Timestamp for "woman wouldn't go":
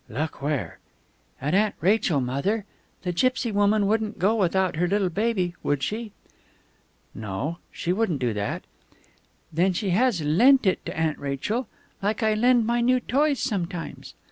3.51-4.33